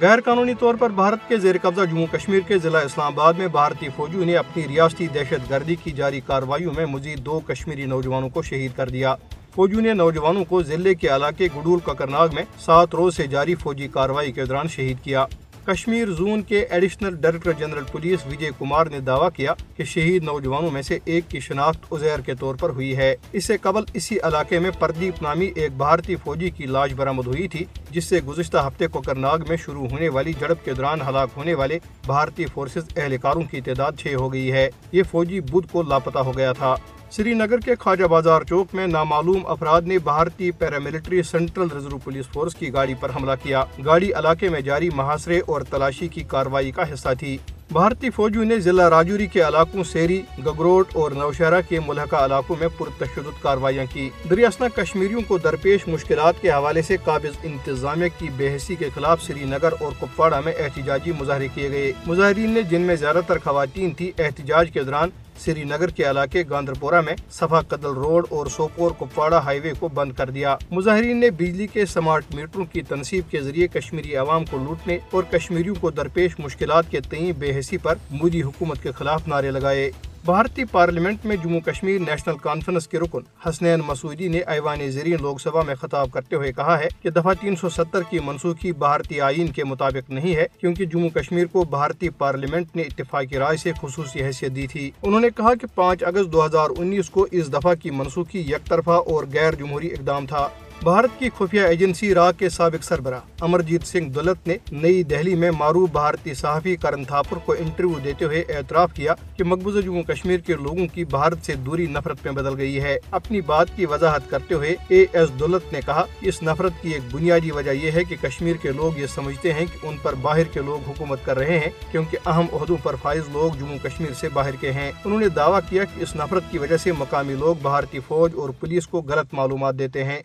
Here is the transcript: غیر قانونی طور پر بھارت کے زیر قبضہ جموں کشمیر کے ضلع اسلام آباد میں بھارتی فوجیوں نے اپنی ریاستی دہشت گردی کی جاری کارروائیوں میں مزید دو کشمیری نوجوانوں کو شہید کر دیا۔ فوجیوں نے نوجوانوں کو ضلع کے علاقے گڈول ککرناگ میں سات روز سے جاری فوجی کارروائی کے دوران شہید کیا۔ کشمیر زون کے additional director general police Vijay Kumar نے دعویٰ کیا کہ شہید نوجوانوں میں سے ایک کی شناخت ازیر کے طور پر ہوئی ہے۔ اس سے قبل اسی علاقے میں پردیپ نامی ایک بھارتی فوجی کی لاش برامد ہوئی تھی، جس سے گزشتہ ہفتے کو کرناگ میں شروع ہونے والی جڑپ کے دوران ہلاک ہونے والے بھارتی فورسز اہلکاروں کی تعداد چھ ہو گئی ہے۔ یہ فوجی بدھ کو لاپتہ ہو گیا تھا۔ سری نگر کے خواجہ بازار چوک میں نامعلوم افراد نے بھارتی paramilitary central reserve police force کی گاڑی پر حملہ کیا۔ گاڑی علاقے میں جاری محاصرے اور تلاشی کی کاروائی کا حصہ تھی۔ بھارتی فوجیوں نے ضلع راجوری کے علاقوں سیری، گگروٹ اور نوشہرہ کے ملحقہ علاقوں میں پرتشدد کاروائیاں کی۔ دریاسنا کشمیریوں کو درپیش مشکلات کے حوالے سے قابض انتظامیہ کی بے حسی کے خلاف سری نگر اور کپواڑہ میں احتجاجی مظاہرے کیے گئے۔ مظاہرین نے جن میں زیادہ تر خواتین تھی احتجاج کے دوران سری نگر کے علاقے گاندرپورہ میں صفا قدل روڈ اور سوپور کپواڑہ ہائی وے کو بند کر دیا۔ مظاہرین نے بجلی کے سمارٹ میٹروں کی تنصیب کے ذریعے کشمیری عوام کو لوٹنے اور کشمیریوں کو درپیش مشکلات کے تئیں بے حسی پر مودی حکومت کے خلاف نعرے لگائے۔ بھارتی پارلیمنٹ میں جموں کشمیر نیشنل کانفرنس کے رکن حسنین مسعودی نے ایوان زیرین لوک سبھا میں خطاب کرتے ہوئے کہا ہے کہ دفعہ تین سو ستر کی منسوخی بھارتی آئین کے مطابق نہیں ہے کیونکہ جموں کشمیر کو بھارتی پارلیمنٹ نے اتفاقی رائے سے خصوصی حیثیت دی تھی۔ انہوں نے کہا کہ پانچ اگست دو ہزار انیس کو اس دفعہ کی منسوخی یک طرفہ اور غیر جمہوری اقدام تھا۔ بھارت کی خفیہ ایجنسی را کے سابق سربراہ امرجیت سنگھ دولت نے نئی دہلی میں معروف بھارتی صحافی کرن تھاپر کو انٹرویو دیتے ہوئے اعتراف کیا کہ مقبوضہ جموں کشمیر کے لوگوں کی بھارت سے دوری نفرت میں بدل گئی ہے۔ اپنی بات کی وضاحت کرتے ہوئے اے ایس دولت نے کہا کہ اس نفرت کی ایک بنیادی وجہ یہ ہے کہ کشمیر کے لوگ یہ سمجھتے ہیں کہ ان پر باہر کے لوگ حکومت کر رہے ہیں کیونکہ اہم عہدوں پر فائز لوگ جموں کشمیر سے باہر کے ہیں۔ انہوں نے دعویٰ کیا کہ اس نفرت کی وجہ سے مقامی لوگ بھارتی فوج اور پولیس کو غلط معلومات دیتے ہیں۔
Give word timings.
غیر 0.00 0.20
قانونی 0.20 0.54
طور 0.54 0.74
پر 0.74 0.90
بھارت 0.90 1.28
کے 1.28 1.36
زیر 1.36 1.56
قبضہ 1.62 1.84
جموں 1.84 2.06
کشمیر 2.12 2.40
کے 2.40 2.58
ضلع 2.58 2.78
اسلام 2.78 3.12
آباد 3.12 3.32
میں 3.32 3.48
بھارتی 3.48 3.88
فوجیوں 3.96 4.24
نے 4.24 4.36
اپنی 4.36 4.62
ریاستی 4.68 5.06
دہشت 5.06 5.50
گردی 5.50 5.74
کی 5.74 5.90
جاری 5.90 6.20
کارروائیوں 6.26 6.72
میں 6.76 6.86
مزید 6.86 7.18
دو 7.18 7.40
کشمیری 7.40 7.84
نوجوانوں 7.84 8.28
کو 8.28 8.42
شہید 8.42 8.70
کر 8.76 8.88
دیا۔ 8.88 9.14
فوجیوں 9.54 9.80
نے 9.80 9.92
نوجوانوں 9.92 10.44
کو 10.44 10.62
ضلع 10.62 10.92
کے 10.92 11.08
علاقے 11.08 11.48
گڈول 11.56 11.78
ککرناگ 11.80 12.28
میں 12.32 12.44
سات 12.58 12.94
روز 12.94 13.16
سے 13.16 13.26
جاری 13.26 13.54
فوجی 13.54 13.88
کارروائی 13.88 14.32
کے 14.32 14.44
دوران 14.44 14.68
شہید 14.68 14.96
کیا۔ 15.02 15.26
کشمیر 15.66 16.08
زون 16.08 16.42
کے 16.42 16.58
additional 16.70 17.16
director 17.16 17.52
general 17.52 17.84
police 17.92 18.26
Vijay 18.26 18.50
Kumar 18.58 18.86
نے 18.86 19.00
دعویٰ 19.00 19.28
کیا 19.34 19.54
کہ 19.76 19.84
شہید 19.84 20.24
نوجوانوں 20.24 20.70
میں 20.70 20.82
سے 20.82 20.98
ایک 21.04 21.24
کی 21.28 21.40
شناخت 21.40 21.78
ازیر 21.90 22.20
کے 22.20 22.34
طور 22.34 22.54
پر 22.54 22.70
ہوئی 22.70 22.96
ہے۔ 22.96 23.16
اس 23.32 23.44
سے 23.44 23.56
قبل 23.56 23.82
اسی 23.94 24.18
علاقے 24.22 24.58
میں 24.58 24.70
پردیپ 24.78 25.22
نامی 25.22 25.52
ایک 25.56 25.72
بھارتی 25.76 26.16
فوجی 26.16 26.50
کی 26.50 26.66
لاش 26.66 26.92
برامد 26.92 27.26
ہوئی 27.26 27.48
تھی، 27.48 27.64
جس 27.90 28.04
سے 28.04 28.20
گزشتہ 28.28 28.58
ہفتے 28.66 28.86
کو 28.86 29.00
کرناگ 29.00 29.38
میں 29.48 29.56
شروع 29.56 29.88
ہونے 29.88 30.08
والی 30.08 30.32
جڑپ 30.32 30.64
کے 30.64 30.74
دوران 30.74 31.00
ہلاک 31.00 31.28
ہونے 31.36 31.54
والے 31.54 31.78
بھارتی 32.06 32.46
فورسز 32.46 32.96
اہلکاروں 32.96 33.42
کی 33.42 33.60
تعداد 33.60 33.92
چھ 33.98 34.14
ہو 34.14 34.32
گئی 34.32 34.52
ہے۔ 34.52 34.70
یہ 34.92 35.02
فوجی 35.10 35.40
بدھ 35.40 35.72
کو 35.72 35.82
لاپتہ 35.82 36.18
ہو 36.18 36.36
گیا 36.36 36.52
تھا۔ 36.52 36.74
سری 37.16 37.34
نگر 37.34 37.58
کے 37.58 37.74
خواجہ 37.74 38.04
بازار 38.04 38.42
چوک 38.42 38.74
میں 38.74 38.86
نامعلوم 38.86 39.46
افراد 39.46 39.82
نے 39.82 39.98
بھارتی 39.98 40.50
paramilitary 40.50 41.22
central 41.22 41.66
reserve 41.74 41.98
police 41.98 42.26
force 42.28 42.54
کی 42.54 42.72
گاڑی 42.72 42.94
پر 43.00 43.10
حملہ 43.16 43.32
کیا۔ 43.42 43.64
گاڑی 43.84 44.12
علاقے 44.12 44.48
میں 44.48 44.60
جاری 44.60 44.88
محاصرے 44.94 45.40
اور 45.46 45.60
تلاشی 45.60 46.08
کی 46.08 46.22
کاروائی 46.22 46.70
کا 46.70 46.82
حصہ 46.92 47.08
تھی۔ 47.18 47.38
بھارتی 47.72 48.10
فوجیوں 48.10 48.44
نے 48.44 48.58
ضلع 48.60 48.90
راجوری 48.90 49.26
کے 49.26 49.40
علاقوں 49.40 49.84
سیری، 49.84 50.22
گگروٹ 50.46 50.86
اور 50.92 51.10
نوشہرہ 51.10 51.60
کے 51.68 51.80
ملحقہ 51.86 52.16
علاقوں 52.16 52.56
میں 52.60 52.68
پرتشدد 52.78 53.42
کاروائیاں 53.42 53.84
کی۔ 53.92 54.10
دریاسنا 54.30 54.68
کشمیریوں 54.68 55.20
کو 55.28 55.38
درپیش 55.38 55.88
مشکلات 55.88 56.34
کے 56.40 56.50
حوالے 56.50 56.82
سے 56.82 56.96
قابض 57.04 57.38
انتظامیہ 57.42 58.08
کی 58.18 58.28
بے 58.36 58.56
حسی 58.56 58.74
کے 58.74 58.88
خلاف 58.94 59.22
سری 59.22 59.44
نگر 59.44 59.74
اور 59.80 59.92
کپواڑہ 60.00 60.40
میں 60.44 60.52
احتجاجی 60.58 61.12
مظاہرے 61.20 61.48
کیے 61.54 61.70
گئے۔ 61.70 61.92
مظاہرین 62.06 62.50
نے 62.50 62.62
جن 62.62 62.80
میں 62.80 62.96
زیادہ 62.96 63.20
تر 63.26 63.38
خواتین 63.38 63.90
تھی 63.90 64.12
احتجاج 64.18 64.70
کے 64.70 64.82
دوران 64.82 65.10
سری 65.38 65.64
نگر 65.64 65.88
کے 65.88 66.10
علاقے 66.10 66.42
گاندرپورہ 66.50 67.00
میں 67.00 67.14
صفا 67.30 67.60
قدل 67.60 67.86
روڈ 67.86 68.26
اور 68.28 68.46
سوپور 68.46 68.90
کپواڑہ 68.98 69.34
ہائی 69.34 69.60
وے 69.60 69.72
کو 69.78 69.88
بند 69.88 70.12
کر 70.12 70.30
دیا۔ 70.30 70.56
مظاہرین 70.70 71.20
نے 71.20 71.30
بجلی 71.30 71.66
کے 71.66 71.86
سمارٹ 71.86 72.34
میٹروں 72.34 72.64
کی 72.64 72.82
تنصیب 72.82 73.30
کے 73.30 73.40
ذریعے 73.42 73.68
کشمیری 73.68 74.16
عوام 74.16 74.44
کو 74.44 74.58
لوٹنے 74.58 74.98
اور 75.10 75.22
کشمیریوں 75.22 75.74
کو 75.80 75.90
درپیش 75.90 76.38
مشکلات 76.38 76.90
کے 76.90 77.00
تئیں 77.00 77.32
بے 77.32 77.58
حسی 77.58 77.76
پر 77.76 77.94
مودی 78.10 78.42
حکومت 78.42 78.82
کے 78.82 78.92
خلاف 78.92 79.28
نعرے 79.28 79.50
لگائے۔ 79.50 79.90
بھارتی 80.24 80.64
پارلیمنٹ 80.64 81.26
میں 81.26 81.36
جموں 81.36 81.60
کشمیر 81.60 81.98
نیشنل 81.98 82.36
کانفرنس 82.36 82.88
کے 82.88 82.98
رکن 82.98 83.48
حسنین 83.48 83.80
مسعودی 83.86 84.28
نے 84.28 84.38
ایوان 84.46 84.90
زیرین 84.90 85.16
لوک 85.20 85.40
سبھا 85.40 85.62
میں 85.62 85.74
خطاب 85.74 86.10
کرتے 86.12 86.36
ہوئے 86.36 86.52
کہا 86.52 86.78
ہے 86.78 86.88
کہ 87.02 87.10
دفعہ 87.10 87.34
تین 87.40 87.56
سو 87.56 87.68
ستر 87.68 88.02
کی 88.02 88.18
منسوخی 88.18 88.72
بھارتی 88.72 89.20
آئین 89.20 89.46
کے 89.46 89.64
مطابق 89.64 90.10
نہیں 90.10 90.36
ہے 90.36 90.46
کیونکہ 90.60 90.84
جموں 90.84 91.08
کشمیر 91.08 91.46
کو 91.46 91.64
بھارتی 91.64 92.08
پارلیمنٹ 92.08 92.76
نے 92.76 92.82
اتفاقی 92.82 93.38
رائے 93.38 93.56
سے 93.56 93.72
خصوصی 93.82 94.24
حیثیت 94.24 94.56
دی 94.56 94.66
تھی۔ 94.66 94.90
انہوں 95.02 95.20
نے 95.20 95.28
کہا 95.36 95.54
کہ 95.54 95.66
پانچ 95.74 96.02
اگست 96.02 96.32
دو 96.32 96.44
ہزار 96.46 96.68
انیس 96.78 97.10
کو 97.10 97.26
اس 97.30 97.52
دفعہ 97.52 97.74
کی 97.74 97.90
منسوخی 97.90 98.40
یک 98.40 98.66
طرفہ 98.68 98.90
اور 98.90 99.24
غیر 99.32 99.54
جمہوری 99.54 99.88
اقدام 99.88 100.26
تھا۔ 100.26 100.48
بھارت 100.84 101.18
کی 101.18 101.28
خفیہ 101.38 101.60
ایجنسی 101.60 102.14
را 102.14 102.32
کے 102.32 102.48
سابق 102.48 102.84
سربراہ 102.84 103.20
امرجیت 103.40 103.86
سنگھ 103.86 104.08
دولت 104.10 104.46
نے 104.46 104.56
نئی 104.72 105.02
دہلی 105.02 105.34
میں 105.34 105.50
معروف 105.50 105.90
بھارتی 105.90 106.34
صحافی 106.34 106.76
کرن 106.76 107.04
تھاپر 107.04 107.36
کو 107.36 107.52
انٹرویو 107.52 107.98
دیتے 108.04 108.24
ہوئے 108.24 108.40
اعتراف 108.40 108.92
کیا 108.92 109.14
کہ 109.36 109.44
مقبوضہ 109.44 109.80
جموں 109.80 110.02
کشمیر 110.02 110.40
کے 110.40 110.52
لوگوں 110.52 110.86
کی 110.86 111.04
بھارت 111.04 111.46
سے 111.46 111.54
دوری 111.54 111.86
نفرت 111.86 112.16
میں 112.24 112.32
بدل 112.32 112.58
گئی 112.58 112.80
ہے۔ 112.80 112.98
اپنی 113.10 113.40
بات 113.40 113.66
کی 113.76 113.86
وضاحت 113.86 114.30
کرتے 114.30 114.54
ہوئے 114.54 114.76
اے 114.88 115.06
ایس 115.12 115.28
دولت 115.38 115.72
نے 115.72 115.80
کہا 115.86 116.04
کہ 116.20 116.28
اس 116.28 116.42
نفرت 116.42 116.72
کی 116.82 116.90
ایک 116.90 117.14
بنیادی 117.14 117.50
وجہ 117.50 117.70
یہ 117.70 117.90
ہے 117.90 118.04
کہ 118.04 118.16
کشمیر 118.22 118.56
کے 118.56 118.72
لوگ 118.72 118.98
یہ 118.98 119.06
سمجھتے 119.06 119.52
ہیں 119.52 119.66
کہ 119.72 119.86
ان 119.86 119.96
پر 120.02 120.14
باہر 120.14 120.44
کے 120.44 120.60
لوگ 120.60 120.90
حکومت 120.90 121.18
کر 121.24 121.38
رہے 121.38 121.58
ہیں 121.58 121.70
کیونکہ 121.90 122.18
اہم 122.26 122.46
عہدوں 122.52 122.76
پر 122.82 122.96
فائز 123.02 123.22
لوگ 123.32 123.58
جموں 123.58 123.78
کشمیر 123.82 124.12
سے 124.12 124.28
باہر 124.28 124.54
کے 124.60 124.72
ہیں۔ 124.72 124.92
انہوں 125.04 125.20
نے 125.20 125.28
دعویٰ 125.28 125.60
کیا 125.68 125.84
کہ 125.84 126.02
اس 126.02 126.16
نفرت 126.16 126.42
کی 126.50 126.58
وجہ 126.58 126.76
سے 126.76 126.92
مقامی 126.92 127.34
لوگ 127.34 127.56
بھارتی 127.62 127.98
فوج 128.08 128.32
اور 128.34 128.48
پولیس 128.48 128.86
کو 128.86 129.00
غلط 129.00 129.26
معلومات 129.32 129.78
دیتے 129.78 130.04
ہیں۔ 130.04 130.20